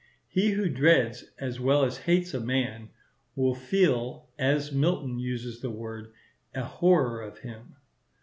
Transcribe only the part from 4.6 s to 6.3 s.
Milton uses the word,